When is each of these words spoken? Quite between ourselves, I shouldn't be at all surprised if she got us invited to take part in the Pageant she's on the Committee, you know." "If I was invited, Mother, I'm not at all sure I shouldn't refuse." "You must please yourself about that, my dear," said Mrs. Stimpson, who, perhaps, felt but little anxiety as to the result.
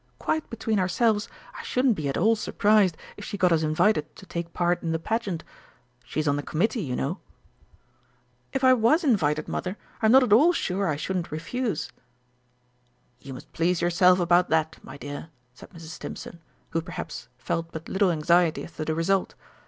Quite 0.17 0.49
between 0.49 0.79
ourselves, 0.79 1.29
I 1.53 1.61
shouldn't 1.61 1.93
be 1.93 2.09
at 2.09 2.17
all 2.17 2.35
surprised 2.35 2.97
if 3.17 3.23
she 3.23 3.37
got 3.37 3.51
us 3.51 3.61
invited 3.61 4.15
to 4.15 4.25
take 4.25 4.51
part 4.51 4.81
in 4.81 4.93
the 4.93 4.97
Pageant 4.97 5.43
she's 6.03 6.27
on 6.27 6.37
the 6.37 6.41
Committee, 6.41 6.81
you 6.81 6.95
know." 6.95 7.19
"If 8.51 8.63
I 8.63 8.73
was 8.73 9.03
invited, 9.03 9.47
Mother, 9.47 9.77
I'm 10.01 10.11
not 10.11 10.23
at 10.23 10.33
all 10.33 10.53
sure 10.53 10.87
I 10.87 10.95
shouldn't 10.95 11.31
refuse." 11.31 11.91
"You 13.19 13.35
must 13.35 13.53
please 13.53 13.79
yourself 13.79 14.19
about 14.19 14.49
that, 14.49 14.79
my 14.81 14.97
dear," 14.97 15.29
said 15.53 15.69
Mrs. 15.69 15.89
Stimpson, 15.89 16.39
who, 16.71 16.81
perhaps, 16.81 17.27
felt 17.37 17.71
but 17.71 17.87
little 17.87 18.09
anxiety 18.09 18.63
as 18.63 18.71
to 18.77 18.85
the 18.85 18.95
result. 18.95 19.35